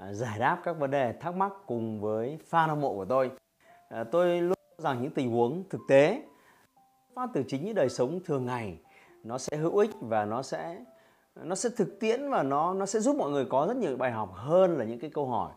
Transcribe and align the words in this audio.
À, 0.00 0.12
giải 0.12 0.38
đáp 0.38 0.60
các 0.64 0.78
vấn 0.78 0.90
đề 0.90 1.12
thắc 1.12 1.34
mắc 1.34 1.52
cùng 1.66 2.00
với 2.00 2.38
fan 2.50 2.68
hâm 2.68 2.80
mộ 2.80 2.94
của 2.94 3.04
tôi. 3.04 3.30
À, 3.88 4.04
tôi 4.04 4.40
luôn 4.40 4.58
rằng 4.78 5.02
những 5.02 5.10
tình 5.10 5.30
huống 5.30 5.64
thực 5.70 5.80
tế 5.88 6.22
phát 7.14 7.30
từ 7.34 7.42
chính 7.48 7.64
những 7.64 7.74
đời 7.74 7.88
sống 7.88 8.20
thường 8.24 8.46
ngày 8.46 8.78
nó 9.24 9.38
sẽ 9.38 9.56
hữu 9.56 9.78
ích 9.78 9.90
và 10.00 10.24
nó 10.24 10.42
sẽ 10.42 10.76
nó 11.34 11.54
sẽ 11.54 11.68
thực 11.76 12.00
tiễn 12.00 12.30
và 12.30 12.42
nó 12.42 12.74
nó 12.74 12.86
sẽ 12.86 13.00
giúp 13.00 13.16
mọi 13.16 13.30
người 13.30 13.44
có 13.44 13.66
rất 13.68 13.76
nhiều 13.76 13.96
bài 13.96 14.12
học 14.12 14.32
hơn 14.34 14.78
là 14.78 14.84
những 14.84 14.98
cái 14.98 15.10
câu 15.10 15.26
hỏi 15.26 15.50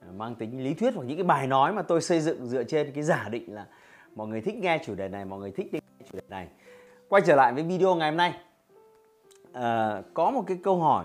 à, 0.00 0.08
mang 0.16 0.34
tính 0.34 0.64
lý 0.64 0.74
thuyết 0.74 0.94
hoặc 0.94 1.04
những 1.06 1.16
cái 1.16 1.24
bài 1.24 1.46
nói 1.46 1.72
mà 1.72 1.82
tôi 1.82 2.00
xây 2.00 2.20
dựng 2.20 2.46
dựa 2.46 2.64
trên 2.64 2.92
cái 2.94 3.02
giả 3.02 3.28
định 3.30 3.54
là 3.54 3.66
mọi 4.14 4.28
người 4.28 4.40
thích 4.40 4.54
nghe 4.54 4.78
chủ 4.84 4.94
đề 4.94 5.08
này 5.08 5.24
mọi 5.24 5.40
người 5.40 5.50
thích 5.50 5.72
nghe 5.72 5.80
chủ 6.12 6.18
đề 6.18 6.26
này 6.28 6.48
quay 7.08 7.22
trở 7.26 7.36
lại 7.36 7.52
với 7.52 7.62
video 7.62 7.94
ngày 7.94 8.10
hôm 8.10 8.16
nay 8.16 8.34
à, 9.52 10.02
có 10.14 10.30
một 10.30 10.44
cái 10.46 10.58
câu 10.62 10.76
hỏi 10.76 11.04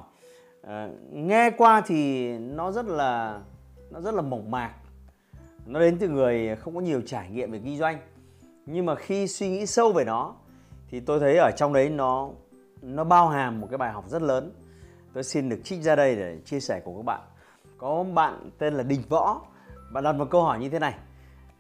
à, 0.61 0.89
nghe 1.11 1.52
qua 1.58 1.81
thì 1.86 2.31
nó 2.38 2.72
rất 2.72 2.86
là 2.86 3.41
nó 3.89 4.02
rất 4.02 4.13
là 4.13 4.22
mộc 4.22 4.45
mạc. 4.45 4.73
Nó 5.66 5.80
đến 5.80 5.97
từ 5.99 6.09
người 6.09 6.55
không 6.55 6.75
có 6.75 6.81
nhiều 6.81 7.02
trải 7.05 7.30
nghiệm 7.30 7.52
về 7.52 7.59
kinh 7.63 7.77
doanh. 7.77 7.97
Nhưng 8.66 8.86
mà 8.86 8.95
khi 8.95 9.27
suy 9.27 9.49
nghĩ 9.49 9.66
sâu 9.66 9.91
về 9.94 10.05
nó 10.05 10.36
thì 10.89 10.99
tôi 10.99 11.19
thấy 11.19 11.38
ở 11.38 11.52
trong 11.58 11.73
đấy 11.73 11.89
nó 11.89 12.30
nó 12.81 13.03
bao 13.03 13.30
hàm 13.30 13.61
một 13.61 13.67
cái 13.71 13.77
bài 13.77 13.91
học 13.91 14.09
rất 14.09 14.21
lớn. 14.21 14.52
Tôi 15.13 15.23
xin 15.23 15.49
được 15.49 15.59
trích 15.63 15.81
ra 15.81 15.95
đây 15.95 16.16
để 16.16 16.39
chia 16.45 16.59
sẻ 16.59 16.81
cùng 16.86 16.97
các 16.97 17.05
bạn. 17.05 17.21
Có 17.77 18.03
bạn 18.03 18.49
tên 18.58 18.73
là 18.73 18.83
đình 18.83 19.02
võ. 19.09 19.41
Bạn 19.91 20.03
đặt 20.03 20.11
một 20.11 20.30
câu 20.30 20.43
hỏi 20.43 20.59
như 20.59 20.69
thế 20.69 20.80
này. 20.80 20.93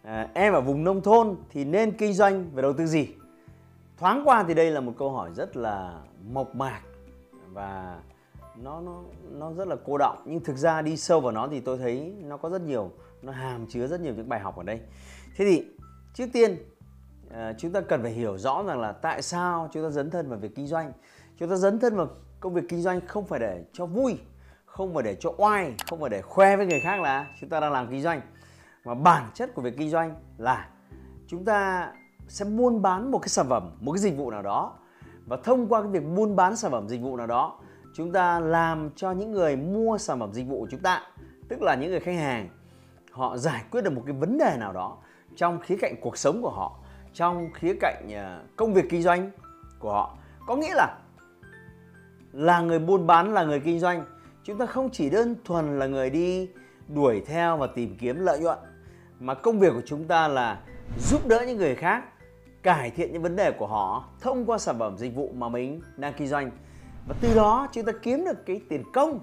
À, 0.03 0.29
em 0.33 0.53
ở 0.53 0.61
vùng 0.61 0.83
nông 0.83 1.01
thôn 1.01 1.35
thì 1.49 1.65
nên 1.65 1.91
kinh 1.91 2.13
doanh 2.13 2.49
về 2.53 2.61
đầu 2.61 2.73
tư 2.73 2.85
gì? 2.85 3.07
Thoáng 3.97 4.21
qua 4.25 4.43
thì 4.47 4.53
đây 4.53 4.71
là 4.71 4.81
một 4.81 4.93
câu 4.97 5.11
hỏi 5.11 5.29
rất 5.33 5.57
là 5.57 6.01
mộc 6.31 6.55
mạc 6.55 6.81
và 7.53 7.99
nó 8.55 8.81
nó 8.81 9.03
nó 9.31 9.53
rất 9.53 9.67
là 9.67 9.75
cô 9.85 9.97
động 9.97 10.23
nhưng 10.25 10.43
thực 10.43 10.57
ra 10.57 10.81
đi 10.81 10.97
sâu 10.97 11.21
vào 11.21 11.31
nó 11.31 11.47
thì 11.51 11.59
tôi 11.59 11.77
thấy 11.77 12.15
nó 12.23 12.37
có 12.37 12.49
rất 12.49 12.61
nhiều, 12.61 12.91
nó 13.21 13.31
hàm 13.31 13.67
chứa 13.67 13.87
rất 13.87 14.01
nhiều 14.01 14.13
những 14.13 14.29
bài 14.29 14.39
học 14.39 14.57
ở 14.57 14.63
đây. 14.63 14.79
Thế 15.35 15.45
thì, 15.45 15.65
trước 16.13 16.25
tiên 16.33 16.57
ờ, 17.29 17.53
chúng 17.57 17.71
ta 17.71 17.81
cần 17.81 18.01
phải 18.01 18.11
hiểu 18.11 18.37
rõ 18.37 18.63
rằng 18.63 18.79
là 18.79 18.91
tại 18.91 19.21
sao 19.21 19.69
chúng 19.71 19.83
ta 19.83 19.89
dấn 19.89 20.09
thân 20.09 20.29
vào 20.29 20.39
việc 20.39 20.55
kinh 20.55 20.67
doanh. 20.67 20.91
Chúng 21.37 21.49
ta 21.49 21.55
dấn 21.55 21.79
thân 21.79 21.95
vào 21.95 22.07
công 22.39 22.53
việc 22.53 22.63
kinh 22.69 22.81
doanh 22.81 23.01
không 23.07 23.25
phải 23.25 23.39
để 23.39 23.65
cho 23.73 23.85
vui, 23.85 24.19
không 24.65 24.93
phải 24.93 25.03
để 25.03 25.15
cho 25.19 25.33
oai, 25.37 25.73
không 25.89 25.99
phải 25.99 26.09
để 26.09 26.21
khoe 26.21 26.57
với 26.57 26.65
người 26.65 26.79
khác 26.79 27.01
là 27.01 27.27
chúng 27.41 27.49
ta 27.49 27.59
đang 27.59 27.71
làm 27.71 27.87
kinh 27.87 28.01
doanh. 28.01 28.21
Mà 28.85 28.93
bản 28.93 29.29
chất 29.33 29.55
của 29.55 29.61
việc 29.61 29.77
kinh 29.77 29.89
doanh 29.89 30.15
là 30.37 30.69
chúng 31.27 31.45
ta 31.45 31.91
sẽ 32.27 32.45
buôn 32.45 32.81
bán 32.81 33.11
một 33.11 33.19
cái 33.19 33.29
sản 33.29 33.49
phẩm, 33.49 33.77
một 33.79 33.91
cái 33.91 33.99
dịch 33.99 34.17
vụ 34.17 34.31
nào 34.31 34.41
đó. 34.41 34.73
Và 35.25 35.37
thông 35.43 35.67
qua 35.67 35.81
cái 35.81 35.91
việc 35.91 36.03
buôn 36.15 36.35
bán 36.35 36.55
sản 36.55 36.71
phẩm, 36.71 36.89
dịch 36.89 37.01
vụ 37.01 37.17
nào 37.17 37.27
đó 37.27 37.59
chúng 37.93 38.11
ta 38.11 38.39
làm 38.39 38.89
cho 38.95 39.11
những 39.11 39.31
người 39.31 39.55
mua 39.55 39.97
sản 39.97 40.19
phẩm 40.19 40.33
dịch 40.33 40.47
vụ 40.47 40.59
của 40.59 40.67
chúng 40.71 40.79
ta, 40.79 41.01
tức 41.47 41.61
là 41.61 41.75
những 41.75 41.89
người 41.89 41.99
khách 41.99 42.17
hàng, 42.17 42.49
họ 43.11 43.37
giải 43.37 43.63
quyết 43.71 43.81
được 43.81 43.93
một 43.93 44.03
cái 44.05 44.15
vấn 44.15 44.37
đề 44.37 44.57
nào 44.59 44.73
đó 44.73 44.97
trong 45.35 45.59
khía 45.59 45.75
cạnh 45.81 45.95
cuộc 46.01 46.17
sống 46.17 46.41
của 46.41 46.49
họ, 46.49 46.79
trong 47.13 47.53
khía 47.53 47.73
cạnh 47.81 48.09
ờ, 48.13 48.43
công 48.55 48.73
việc 48.73 48.85
kinh 48.89 49.01
doanh 49.01 49.31
của 49.79 49.93
họ. 49.93 50.17
Có 50.47 50.55
nghĩa 50.55 50.73
là 50.75 50.97
là 52.33 52.61
người 52.61 52.79
buôn 52.79 53.07
bán 53.07 53.33
là 53.33 53.43
người 53.43 53.59
kinh 53.59 53.79
doanh, 53.79 54.05
chúng 54.43 54.57
ta 54.57 54.65
không 54.65 54.89
chỉ 54.89 55.09
đơn 55.09 55.35
thuần 55.45 55.79
là 55.79 55.87
người 55.87 56.09
đi 56.09 56.49
đuổi 56.87 57.23
theo 57.25 57.57
và 57.57 57.67
tìm 57.67 57.97
kiếm 57.99 58.19
lợi 58.19 58.39
nhuận, 58.39 58.57
mà 59.19 59.33
công 59.33 59.59
việc 59.59 59.73
của 59.73 59.81
chúng 59.85 60.07
ta 60.07 60.27
là 60.27 60.61
giúp 61.09 61.27
đỡ 61.27 61.43
những 61.47 61.57
người 61.57 61.75
khác, 61.75 62.03
cải 62.63 62.89
thiện 62.89 63.13
những 63.13 63.21
vấn 63.21 63.35
đề 63.35 63.51
của 63.51 63.67
họ 63.67 64.09
thông 64.21 64.45
qua 64.45 64.57
sản 64.57 64.79
phẩm 64.79 64.97
dịch 64.97 65.15
vụ 65.15 65.31
mà 65.35 65.49
mình 65.49 65.81
đang 65.97 66.13
kinh 66.17 66.27
doanh 66.27 66.51
và 67.07 67.15
từ 67.21 67.35
đó 67.35 67.67
chúng 67.71 67.85
ta 67.85 67.91
kiếm 68.01 68.25
được 68.25 68.45
cái 68.45 68.61
tiền 68.69 68.83
công 68.93 69.19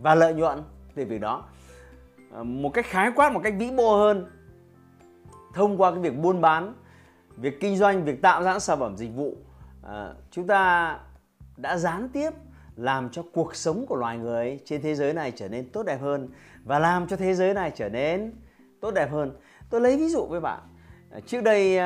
và 0.00 0.14
lợi 0.14 0.34
nhuận 0.34 0.62
từ 0.94 1.04
việc 1.04 1.20
đó. 1.20 1.44
À, 2.34 2.42
một 2.42 2.70
cách 2.74 2.86
khái 2.86 3.12
quát, 3.16 3.32
một 3.32 3.40
cách 3.44 3.54
vĩ 3.58 3.70
mô 3.70 3.96
hơn, 3.96 4.30
thông 5.54 5.76
qua 5.80 5.90
cái 5.90 6.00
việc 6.00 6.18
buôn 6.18 6.40
bán, 6.40 6.74
việc 7.36 7.60
kinh 7.60 7.76
doanh, 7.76 8.04
việc 8.04 8.22
tạo 8.22 8.42
ra 8.42 8.58
sản 8.58 8.78
phẩm 8.78 8.96
dịch 8.96 9.14
vụ 9.14 9.36
à, 9.82 10.14
chúng 10.30 10.46
ta 10.46 10.98
đã 11.56 11.76
gián 11.76 12.08
tiếp 12.08 12.30
làm 12.76 13.10
cho 13.10 13.22
cuộc 13.32 13.56
sống 13.56 13.86
của 13.86 13.96
loài 13.96 14.18
người 14.18 14.60
trên 14.64 14.82
thế 14.82 14.94
giới 14.94 15.14
này 15.14 15.32
trở 15.36 15.48
nên 15.48 15.68
tốt 15.68 15.82
đẹp 15.82 16.00
hơn 16.00 16.28
và 16.64 16.78
làm 16.78 17.06
cho 17.06 17.16
thế 17.16 17.34
giới 17.34 17.54
này 17.54 17.72
trở 17.74 17.88
nên 17.88 18.32
tốt 18.80 18.90
đẹp 18.90 19.10
hơn. 19.10 19.32
Tôi 19.70 19.80
lấy 19.80 19.96
ví 19.96 20.08
dụ 20.08 20.26
với 20.26 20.40
bạn. 20.40 20.60
À, 21.10 21.20
trước 21.26 21.40
đây 21.40 21.78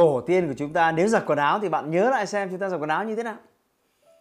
tổ 0.00 0.20
tiên 0.26 0.48
của 0.48 0.54
chúng 0.56 0.72
ta, 0.72 0.92
nếu 0.92 1.08
giặt 1.08 1.22
quần 1.26 1.38
áo 1.38 1.58
thì 1.58 1.68
bạn 1.68 1.90
nhớ 1.90 2.10
lại 2.10 2.26
xem 2.26 2.48
chúng 2.50 2.58
ta 2.58 2.68
giặt 2.68 2.80
quần 2.80 2.88
áo 2.88 3.04
như 3.04 3.16
thế 3.16 3.22
nào. 3.22 3.36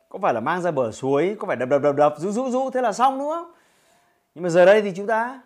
Có 0.10 0.20
phải 0.22 0.34
là 0.34 0.40
mang 0.40 0.62
ra 0.62 0.72
bờ 0.72 0.92
suối, 0.92 1.36
có 1.40 1.48
phải 1.48 1.56
đập 1.56 1.70
đập 1.70 1.82
đập 1.82 1.96
đập, 1.96 2.14
rũ 2.18 2.32
rũ 2.32 2.50
rũ, 2.50 2.70
thế 2.70 2.82
là 2.82 2.94
xong, 2.94 3.20
đúng 3.20 3.30
không? 3.30 3.52
Nhưng 4.36 4.44
mà 4.44 4.50
giờ 4.50 4.66
đây 4.66 4.82
thì 4.82 4.94
chúng 4.96 5.08
ta 5.08 5.42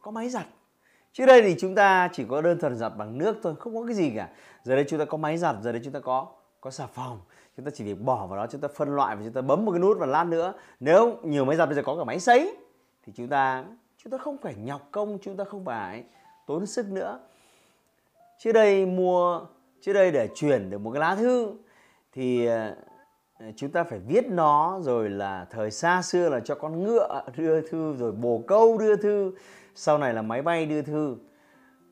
có 0.00 0.10
máy 0.10 0.28
giặt. 0.28 0.46
Trước 1.12 1.26
đây 1.26 1.42
thì 1.42 1.56
chúng 1.60 1.74
ta 1.74 2.08
chỉ 2.12 2.24
có 2.28 2.40
đơn 2.40 2.58
thuần 2.58 2.76
giặt 2.76 2.92
bằng 2.96 3.18
nước 3.18 3.36
thôi, 3.42 3.54
không 3.58 3.74
có 3.74 3.86
cái 3.86 3.94
gì 3.94 4.12
cả. 4.16 4.28
Giờ 4.62 4.74
đây 4.74 4.84
chúng 4.88 4.98
ta 4.98 5.04
có 5.04 5.16
máy 5.16 5.38
giặt, 5.38 5.56
giờ 5.62 5.72
đây 5.72 5.80
chúng 5.84 5.92
ta 5.92 6.00
có 6.00 6.26
có 6.60 6.70
xà 6.70 6.86
phòng. 6.86 7.20
Chúng 7.56 7.66
ta 7.66 7.70
chỉ 7.74 7.84
việc 7.84 8.00
bỏ 8.00 8.26
vào 8.26 8.38
đó, 8.38 8.46
chúng 8.50 8.60
ta 8.60 8.68
phân 8.74 8.96
loại 8.96 9.16
và 9.16 9.22
chúng 9.24 9.32
ta 9.32 9.40
bấm 9.40 9.64
một 9.64 9.72
cái 9.72 9.80
nút 9.80 9.96
và 10.00 10.06
lát 10.06 10.24
nữa. 10.24 10.52
Nếu 10.80 11.16
nhiều 11.22 11.44
máy 11.44 11.56
giặt 11.56 11.68
bây 11.68 11.76
giờ 11.76 11.82
có 11.82 11.96
cả 11.96 12.04
máy 12.04 12.20
sấy, 12.20 12.56
thì 13.06 13.12
chúng 13.16 13.28
ta 13.28 13.64
chúng 13.96 14.10
ta 14.10 14.18
không 14.18 14.38
phải 14.38 14.54
nhọc 14.54 14.88
công, 14.90 15.18
chúng 15.22 15.36
ta 15.36 15.44
không 15.44 15.64
phải 15.64 16.04
tốn 16.46 16.66
sức 16.66 16.88
nữa. 16.88 17.20
Trước 18.38 18.52
đây 18.52 18.86
mua 18.86 19.40
trước 19.82 19.92
đây 19.92 20.10
để 20.10 20.28
chuyển 20.34 20.70
được 20.70 20.78
một 20.78 20.90
cái 20.90 21.00
lá 21.00 21.14
thư 21.14 21.52
thì 22.12 22.46
ờ, 22.46 22.74
chúng 23.56 23.70
ta 23.70 23.84
phải 23.84 23.98
viết 23.98 24.26
nó 24.28 24.80
rồi 24.82 25.10
là 25.10 25.46
thời 25.50 25.70
xa 25.70 26.02
xưa 26.02 26.28
là 26.28 26.40
cho 26.40 26.54
con 26.54 26.82
ngựa 26.82 27.22
đưa 27.36 27.60
thư, 27.60 27.96
rồi 27.96 28.12
bồ 28.12 28.44
câu 28.46 28.78
đưa 28.78 28.96
thư, 28.96 29.32
sau 29.74 29.98
này 29.98 30.14
là 30.14 30.22
máy 30.22 30.42
bay 30.42 30.66
đưa 30.66 30.82
thư. 30.82 31.16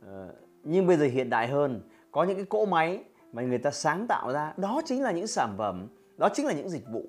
Ờ, 0.06 0.34
nhưng 0.64 0.86
bây 0.86 0.96
giờ 0.96 1.06
hiện 1.06 1.30
đại 1.30 1.48
hơn, 1.48 1.80
có 2.10 2.24
những 2.24 2.36
cái 2.36 2.44
cỗ 2.44 2.66
máy 2.66 3.04
mà 3.32 3.42
người 3.42 3.58
ta 3.58 3.70
sáng 3.70 4.06
tạo 4.06 4.32
ra, 4.32 4.52
đó 4.56 4.82
chính 4.84 5.02
là 5.02 5.12
những 5.12 5.26
sản 5.26 5.54
phẩm, 5.58 5.86
đó 6.16 6.28
chính 6.34 6.46
là 6.46 6.52
những 6.52 6.68
dịch 6.68 6.84
vụ. 6.92 7.04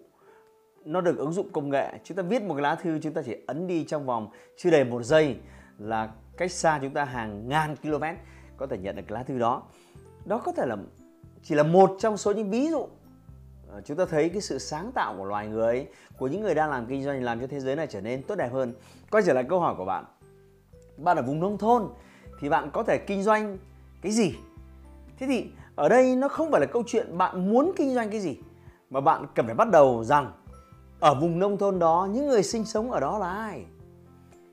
Nó 0.86 1.02
được 1.02 1.18
ứng 1.18 1.32
dụng 1.32 1.50
công 1.52 1.70
nghệ, 1.70 2.00
chúng 2.04 2.18
ta 2.18 2.24
viết 2.24 2.44
một 2.44 2.54
cái 2.54 2.64
lá 2.64 2.76
thư, 2.76 3.00
chúng 3.00 3.14
ta 3.14 3.22
chỉ 3.26 3.36
ấn 3.48 3.68
đi 3.68 3.84
trong 3.84 4.06
vòng 4.06 4.30
chưa 4.58 4.70
đầy 4.70 4.84
một 4.84 5.04
giây 5.04 5.38
là 5.78 6.10
cách 6.38 6.52
xa 6.52 6.80
chúng 6.82 6.94
ta 6.94 7.06
hàng 7.06 7.50
ngàn 7.50 7.76
km 7.76 8.04
có 8.58 8.68
thể 8.68 8.78
nhận 8.78 8.96
được 8.96 9.04
cái 9.08 9.18
lá 9.18 9.24
thư 9.24 9.40
đó 9.40 9.64
đó 10.26 10.38
có 10.38 10.52
thể 10.52 10.66
là 10.66 10.78
chỉ 11.44 11.56
là 11.56 11.64
một 11.64 11.96
trong 12.00 12.18
số 12.18 12.32
những 12.32 12.50
ví 12.50 12.70
dụ. 12.70 12.88
Ờ, 13.72 13.82
chúng 13.86 13.98
ta 13.98 14.06
thấy 14.06 14.30
cái 14.30 14.42
sự 14.42 14.60
sáng 14.60 14.92
tạo 14.92 15.16
của 15.18 15.26
loài 15.26 15.48
người 15.48 15.88
của 16.18 16.28
những 16.28 16.42
người 16.42 16.56
đang 16.56 16.70
làm 16.70 16.86
kinh 16.86 17.04
doanh, 17.04 17.24
làm 17.24 17.40
cho 17.40 17.48
thế 17.48 17.60
giới 17.60 17.76
này 17.76 17.88
trở 17.88 18.02
nên 18.02 18.24
tốt 18.24 18.36
đẹp 18.36 18.50
hơn. 18.54 18.74
Quay 19.12 19.24
trở 19.28 19.34
lại 19.34 19.44
câu 19.50 19.60
hỏi 19.60 19.76
của 19.78 19.86
bạn. 19.86 20.06
Bạn 20.98 21.18
ở 21.18 21.24
vùng 21.24 21.40
nông 21.40 21.58
thôn 21.58 21.90
thì 22.40 22.50
bạn 22.50 22.70
có 22.74 22.84
thể 22.84 22.98
kinh 22.98 23.24
doanh 23.24 23.58
cái 24.02 24.12
gì? 24.12 24.34
Thế 25.20 25.28
thì 25.28 25.46
ở 25.76 25.90
đây 25.90 26.16
nó 26.16 26.28
không 26.28 26.52
phải 26.52 26.62
là 26.62 26.68
câu 26.68 26.84
chuyện 26.88 27.18
bạn 27.18 27.52
muốn 27.52 27.72
kinh 27.76 27.94
doanh 27.94 28.10
cái 28.10 28.20
gì, 28.20 28.38
mà 28.90 29.02
bạn 29.02 29.26
cần 29.36 29.46
phải 29.46 29.56
bắt 29.56 29.70
đầu 29.70 30.04
rằng 30.04 30.32
ở 31.00 31.14
vùng 31.14 31.40
nông 31.40 31.58
thôn 31.58 31.80
đó, 31.80 32.08
những 32.12 32.28
người 32.28 32.44
sinh 32.44 32.66
sống 32.66 32.92
ở 32.92 33.00
đó 33.00 33.18
là 33.18 33.30
ai? 33.30 33.66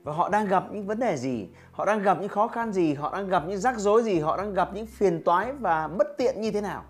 Và 0.03 0.13
họ 0.13 0.29
đang 0.29 0.47
gặp 0.47 0.63
những 0.71 0.87
vấn 0.87 0.99
đề 0.99 1.17
gì? 1.17 1.49
Họ 1.71 1.85
đang 1.85 2.01
gặp 2.01 2.17
những 2.19 2.29
khó 2.29 2.47
khăn 2.47 2.73
gì? 2.73 2.93
Họ 2.93 3.15
đang 3.15 3.29
gặp 3.29 3.43
những 3.47 3.57
rắc 3.57 3.77
rối 3.77 4.03
gì? 4.03 4.19
Họ 4.19 4.37
đang 4.37 4.53
gặp 4.53 4.69
những 4.73 4.85
phiền 4.85 5.23
toái 5.23 5.53
và 5.53 5.87
bất 5.87 6.07
tiện 6.17 6.41
như 6.41 6.51
thế 6.51 6.61
nào? 6.61 6.83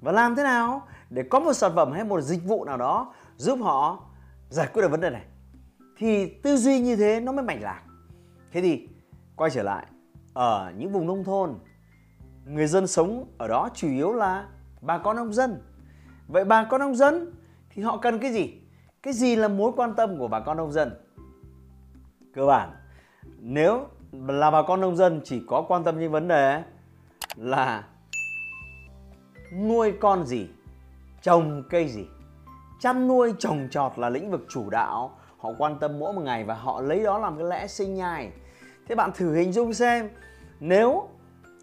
Và 0.00 0.12
làm 0.12 0.36
thế 0.36 0.42
nào 0.42 0.82
để 1.10 1.22
có 1.30 1.40
một 1.40 1.52
sản 1.52 1.72
phẩm 1.74 1.92
hay 1.92 2.04
một 2.04 2.20
dịch 2.20 2.44
vụ 2.44 2.64
nào 2.64 2.76
đó 2.76 3.14
giúp 3.36 3.58
họ 3.62 4.04
giải 4.48 4.68
quyết 4.72 4.82
được 4.82 4.90
vấn 4.90 5.00
đề 5.00 5.10
này? 5.10 5.24
Thì 5.96 6.26
tư 6.26 6.56
duy 6.56 6.80
như 6.80 6.96
thế 6.96 7.20
nó 7.20 7.32
mới 7.32 7.44
mạch 7.44 7.60
lạc. 7.60 7.82
Thế 8.52 8.60
thì 8.60 8.88
quay 9.36 9.50
trở 9.50 9.62
lại, 9.62 9.86
ở 10.34 10.72
những 10.76 10.92
vùng 10.92 11.06
nông 11.06 11.24
thôn, 11.24 11.58
người 12.44 12.66
dân 12.66 12.86
sống 12.86 13.26
ở 13.38 13.48
đó 13.48 13.68
chủ 13.74 13.88
yếu 13.88 14.12
là 14.12 14.48
bà 14.80 14.98
con 14.98 15.16
nông 15.16 15.32
dân. 15.32 15.62
Vậy 16.28 16.44
bà 16.44 16.64
con 16.64 16.80
nông 16.80 16.94
dân 16.94 17.34
thì 17.70 17.82
họ 17.82 17.96
cần 17.96 18.18
cái 18.18 18.32
gì? 18.32 18.54
Cái 19.02 19.14
gì 19.14 19.36
là 19.36 19.48
mối 19.48 19.72
quan 19.76 19.94
tâm 19.94 20.18
của 20.18 20.28
bà 20.28 20.40
con 20.40 20.56
nông 20.56 20.72
dân? 20.72 20.90
Cơ 22.34 22.46
bản. 22.46 22.70
Nếu 23.38 23.86
là 24.12 24.50
bà 24.50 24.62
con 24.62 24.80
nông 24.80 24.96
dân 24.96 25.20
chỉ 25.24 25.42
có 25.48 25.64
quan 25.68 25.84
tâm 25.84 26.00
những 26.00 26.12
vấn 26.12 26.28
đề 26.28 26.62
là 27.36 27.84
nuôi 29.52 29.92
con 30.00 30.26
gì, 30.26 30.48
trồng 31.22 31.62
cây 31.70 31.88
gì. 31.88 32.06
Chăn 32.80 33.08
nuôi, 33.08 33.34
trồng 33.38 33.68
trọt 33.70 33.92
là 33.96 34.08
lĩnh 34.10 34.30
vực 34.30 34.46
chủ 34.48 34.70
đạo. 34.70 35.18
Họ 35.38 35.50
quan 35.58 35.78
tâm 35.78 35.98
mỗi 35.98 36.12
một 36.12 36.22
ngày 36.22 36.44
và 36.44 36.54
họ 36.54 36.80
lấy 36.80 37.02
đó 37.02 37.18
làm 37.18 37.36
cái 37.36 37.46
lẽ 37.46 37.66
sinh 37.66 37.94
nhai. 37.94 38.32
Thế 38.88 38.94
bạn 38.94 39.10
thử 39.14 39.34
hình 39.34 39.52
dung 39.52 39.74
xem, 39.74 40.08
nếu 40.60 41.08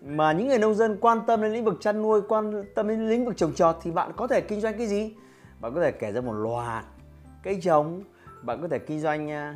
mà 0.01 0.31
những 0.31 0.47
người 0.47 0.59
nông 0.59 0.75
dân 0.75 0.97
quan 1.01 1.19
tâm 1.27 1.41
đến 1.41 1.53
lĩnh 1.53 1.65
vực 1.65 1.77
chăn 1.81 2.01
nuôi, 2.01 2.21
quan 2.29 2.63
tâm 2.75 2.87
đến 2.87 3.09
lĩnh 3.09 3.25
vực 3.25 3.37
trồng 3.37 3.53
trọt 3.53 3.77
thì 3.81 3.91
bạn 3.91 4.11
có 4.15 4.27
thể 4.27 4.41
kinh 4.41 4.61
doanh 4.61 4.77
cái 4.77 4.87
gì? 4.87 5.15
Bạn 5.59 5.73
có 5.75 5.81
thể 5.81 5.91
kể 5.91 6.11
ra 6.11 6.21
một 6.21 6.33
loạt 6.33 6.85
cây 7.43 7.59
trồng, 7.61 8.03
bạn 8.41 8.61
có 8.61 8.67
thể 8.67 8.79
kinh 8.79 8.99
doanh 8.99 9.31
à, 9.31 9.55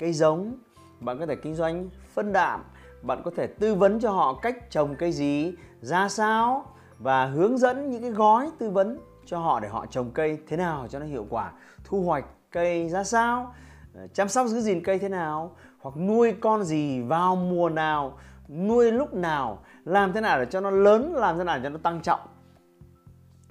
cây 0.00 0.12
giống, 0.12 0.54
bạn 1.00 1.18
có 1.18 1.26
thể 1.26 1.36
kinh 1.36 1.54
doanh, 1.54 1.88
phân 2.14 2.32
đạm, 2.32 2.64
bạn 3.02 3.22
có 3.24 3.30
thể 3.36 3.46
tư 3.46 3.74
vấn 3.74 4.00
cho 4.00 4.10
họ 4.10 4.34
cách 4.34 4.70
trồng 4.70 4.96
cây 4.96 5.12
gì, 5.12 5.54
ra 5.80 6.08
sao 6.08 6.64
và 6.98 7.26
hướng 7.26 7.58
dẫn 7.58 7.90
những 7.90 8.02
cái 8.02 8.10
gói 8.10 8.50
tư 8.58 8.70
vấn 8.70 8.98
cho 9.26 9.38
họ 9.38 9.60
để 9.60 9.68
họ 9.68 9.86
trồng 9.86 10.10
cây 10.10 10.38
thế 10.48 10.56
nào 10.56 10.88
cho 10.88 10.98
nó 10.98 11.06
hiệu 11.06 11.26
quả, 11.30 11.52
thu 11.84 12.02
hoạch 12.02 12.24
cây 12.50 12.88
ra 12.88 13.04
sao 13.04 13.54
ờ, 13.94 14.06
chăm 14.06 14.28
sóc 14.28 14.46
giữ 14.46 14.60
gìn 14.60 14.82
cây 14.84 14.98
thế 14.98 15.08
nào 15.08 15.56
hoặc 15.80 15.96
nuôi 15.96 16.34
con 16.40 16.64
gì 16.64 17.02
vào 17.02 17.36
mùa 17.36 17.68
nào, 17.68 18.18
nuôi 18.48 18.92
lúc 18.92 19.14
nào, 19.14 19.58
làm 19.84 20.12
thế 20.12 20.20
nào 20.20 20.38
để 20.38 20.46
cho 20.50 20.60
nó 20.60 20.70
lớn, 20.70 21.14
làm 21.14 21.38
thế 21.38 21.44
nào 21.44 21.58
để 21.58 21.64
cho 21.64 21.68
nó 21.68 21.78
tăng 21.82 22.00
trọng. 22.00 22.20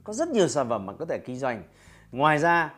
Có 0.03 0.13
rất 0.13 0.29
nhiều 0.29 0.47
sản 0.47 0.69
phẩm 0.69 0.85
mà 0.85 0.93
có 0.93 1.05
thể 1.05 1.19
kinh 1.25 1.37
doanh. 1.37 1.63
Ngoài 2.11 2.37
ra, 2.37 2.73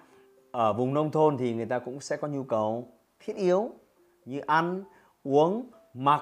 ở 0.52 0.74
vùng 0.74 0.94
nông 0.94 1.12
thôn 1.12 1.38
thì 1.38 1.54
người 1.54 1.66
ta 1.66 1.80
cũng 1.80 2.00
sẽ 2.00 2.18
có 2.18 2.28
nhu 2.28 2.44
cầu 2.44 2.88
thiết 3.26 3.36
yếu 3.36 3.70
như 4.26 4.40
ăn, 4.40 4.84
uống, 5.24 5.70
mặc, 5.94 6.22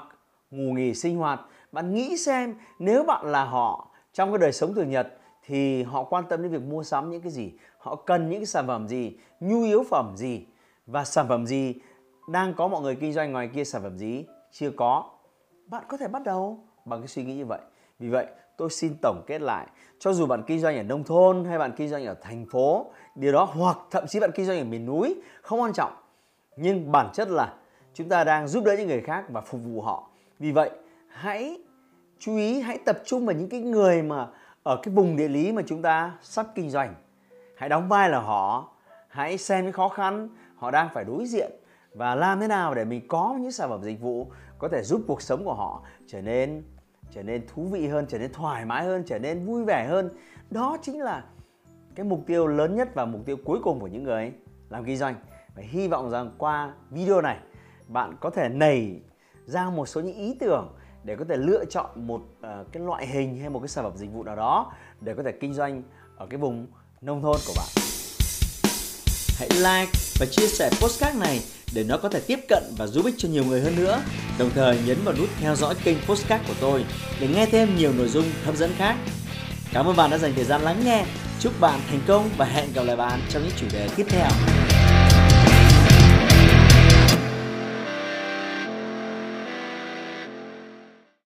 ngủ 0.51 0.73
nghỉ, 0.73 0.93
sinh 0.93 1.17
hoạt. 1.17 1.41
Bạn 1.71 1.93
nghĩ 1.93 2.17
xem, 2.17 2.55
nếu 2.79 3.03
bạn 3.03 3.25
là 3.25 3.43
họ, 3.43 3.87
trong 4.13 4.31
cái 4.31 4.37
đời 4.37 4.51
sống 4.51 4.73
thường 4.73 4.89
nhật 4.89 5.07
thì 5.45 5.83
họ 5.83 6.03
quan 6.03 6.23
tâm 6.29 6.41
đến 6.43 6.51
việc 6.51 6.61
mua 6.61 6.83
sắm 6.83 7.09
những 7.09 7.21
cái 7.21 7.31
gì? 7.31 7.53
Họ 7.77 7.95
cần 7.95 8.29
những 8.29 8.39
cái 8.39 8.45
sản 8.45 8.67
phẩm 8.67 8.87
gì? 8.87 9.17
Nhu 9.39 9.63
yếu 9.63 9.83
phẩm 9.83 10.13
gì? 10.17 10.45
Và 10.85 11.03
sản 11.03 11.27
phẩm 11.27 11.45
gì? 11.45 11.75
Đang 12.29 12.53
có 12.53 12.67
mọi 12.67 12.81
người 12.81 12.95
kinh 12.95 13.13
doanh 13.13 13.31
ngoài 13.31 13.49
kia 13.53 13.63
sản 13.63 13.81
phẩm 13.81 13.97
gì? 13.97 14.25
Chưa 14.51 14.71
có. 14.71 15.03
Bạn 15.65 15.83
có 15.87 15.97
thể 15.97 16.07
bắt 16.07 16.23
đầu 16.23 16.59
bằng 16.85 17.01
cái 17.01 17.07
suy 17.07 17.23
nghĩ 17.23 17.35
như 17.35 17.45
vậy. 17.45 17.59
Vì 17.99 18.09
vậy, 18.09 18.27
tôi 18.57 18.69
xin 18.69 18.93
tổng 19.01 19.23
kết 19.27 19.41
lại. 19.41 19.67
Cho 19.99 20.13
dù 20.13 20.25
bạn 20.25 20.43
kinh 20.47 20.59
doanh 20.59 20.77
ở 20.77 20.83
nông 20.83 21.03
thôn 21.03 21.45
hay 21.45 21.57
bạn 21.57 21.71
kinh 21.77 21.89
doanh 21.89 22.05
ở 22.05 22.15
thành 22.21 22.45
phố, 22.51 22.85
điều 23.15 23.31
đó 23.31 23.43
hoặc 23.43 23.77
thậm 23.91 24.07
chí 24.07 24.19
bạn 24.19 24.31
kinh 24.35 24.45
doanh 24.45 24.57
ở 24.57 24.63
miền 24.63 24.85
núi, 24.85 25.21
không 25.41 25.61
quan 25.61 25.73
trọng 25.73 25.91
nhưng 26.61 26.91
bản 26.91 27.09
chất 27.13 27.29
là 27.29 27.53
chúng 27.93 28.09
ta 28.09 28.23
đang 28.23 28.47
giúp 28.47 28.63
đỡ 28.63 28.75
những 28.77 28.87
người 28.87 29.01
khác 29.01 29.25
và 29.29 29.41
phục 29.41 29.61
vụ 29.63 29.81
họ. 29.81 30.09
Vì 30.39 30.51
vậy, 30.51 30.71
hãy 31.07 31.57
chú 32.19 32.35
ý, 32.37 32.61
hãy 32.61 32.79
tập 32.85 32.97
trung 33.05 33.25
vào 33.25 33.35
những 33.35 33.49
cái 33.49 33.61
người 33.61 34.01
mà 34.01 34.27
ở 34.63 34.79
cái 34.83 34.93
vùng 34.93 35.15
địa 35.15 35.27
lý 35.27 35.51
mà 35.51 35.61
chúng 35.67 35.81
ta 35.81 36.17
sắp 36.21 36.47
kinh 36.55 36.69
doanh. 36.69 36.95
Hãy 37.57 37.69
đóng 37.69 37.89
vai 37.89 38.09
là 38.09 38.19
họ. 38.19 38.71
Hãy 39.07 39.37
xem 39.37 39.63
những 39.63 39.73
khó 39.73 39.89
khăn 39.89 40.29
họ 40.55 40.71
đang 40.71 40.89
phải 40.93 41.03
đối 41.03 41.25
diện 41.25 41.51
và 41.93 42.15
làm 42.15 42.39
thế 42.39 42.47
nào 42.47 42.73
để 42.75 42.85
mình 42.85 43.07
có 43.07 43.37
những 43.39 43.51
sản 43.51 43.69
phẩm 43.69 43.83
dịch 43.83 44.01
vụ 44.01 44.27
có 44.57 44.67
thể 44.67 44.83
giúp 44.83 45.01
cuộc 45.07 45.21
sống 45.21 45.45
của 45.45 45.53
họ 45.53 45.83
trở 46.07 46.21
nên 46.21 46.63
trở 47.11 47.23
nên 47.23 47.47
thú 47.47 47.63
vị 47.63 47.87
hơn, 47.87 48.05
trở 48.09 48.17
nên 48.17 48.33
thoải 48.33 48.65
mái 48.65 48.85
hơn, 48.85 49.03
trở 49.05 49.19
nên 49.19 49.45
vui 49.45 49.63
vẻ 49.63 49.87
hơn. 49.87 50.09
Đó 50.49 50.77
chính 50.81 51.01
là 51.01 51.23
cái 51.95 52.05
mục 52.05 52.23
tiêu 52.27 52.47
lớn 52.47 52.75
nhất 52.75 52.89
và 52.93 53.05
mục 53.05 53.21
tiêu 53.25 53.37
cuối 53.45 53.59
cùng 53.63 53.79
của 53.79 53.87
những 53.87 54.03
người 54.03 54.33
làm 54.69 54.85
kinh 54.85 54.97
doanh 54.97 55.15
và 55.59 55.65
hy 55.71 55.87
vọng 55.87 56.09
rằng 56.09 56.31
qua 56.37 56.73
video 56.91 57.21
này 57.21 57.37
bạn 57.87 58.17
có 58.21 58.29
thể 58.29 58.49
nảy 58.49 59.01
ra 59.45 59.69
một 59.69 59.85
số 59.85 60.01
những 60.01 60.15
ý 60.15 60.35
tưởng 60.39 60.75
để 61.03 61.15
có 61.15 61.25
thể 61.29 61.37
lựa 61.37 61.65
chọn 61.65 62.07
một 62.07 62.21
uh, 62.21 62.71
cái 62.71 62.83
loại 62.83 63.07
hình 63.07 63.39
hay 63.39 63.49
một 63.49 63.59
cái 63.59 63.67
sản 63.67 63.83
phẩm 63.83 63.97
dịch 63.97 64.11
vụ 64.13 64.23
nào 64.23 64.35
đó 64.35 64.73
để 65.01 65.13
có 65.13 65.23
thể 65.23 65.31
kinh 65.31 65.53
doanh 65.53 65.83
ở 66.17 66.27
cái 66.29 66.37
vùng 66.37 66.67
nông 67.01 67.21
thôn 67.21 67.37
của 67.47 67.53
bạn. 67.57 67.67
Hãy 69.39 69.49
like 69.49 69.91
và 70.19 70.25
chia 70.31 70.47
sẻ 70.47 70.69
postcard 70.81 71.19
này 71.19 71.39
để 71.75 71.83
nó 71.83 71.97
có 71.97 72.09
thể 72.09 72.21
tiếp 72.27 72.39
cận 72.49 72.63
và 72.77 72.87
giúp 72.87 73.05
ích 73.05 73.15
cho 73.17 73.29
nhiều 73.29 73.43
người 73.43 73.61
hơn 73.61 73.75
nữa. 73.75 74.01
Đồng 74.39 74.49
thời 74.55 74.79
nhấn 74.85 74.97
vào 75.05 75.15
nút 75.17 75.29
theo 75.39 75.55
dõi 75.55 75.75
kênh 75.83 75.97
postcard 76.07 76.47
của 76.47 76.55
tôi 76.61 76.85
để 77.21 77.27
nghe 77.27 77.45
thêm 77.45 77.77
nhiều 77.77 77.93
nội 77.97 78.07
dung 78.07 78.25
hấp 78.45 78.55
dẫn 78.55 78.71
khác. 78.77 78.95
Cảm 79.73 79.85
ơn 79.85 79.95
bạn 79.95 80.11
đã 80.11 80.17
dành 80.17 80.33
thời 80.35 80.45
gian 80.45 80.61
lắng 80.61 80.81
nghe. 80.85 81.05
Chúc 81.39 81.53
bạn 81.59 81.79
thành 81.89 82.01
công 82.07 82.29
và 82.37 82.45
hẹn 82.45 82.73
gặp 82.73 82.83
lại 82.83 82.95
bạn 82.95 83.19
trong 83.29 83.43
những 83.43 83.53
chủ 83.57 83.67
đề 83.73 83.89
tiếp 83.95 84.05
theo. 84.09 84.29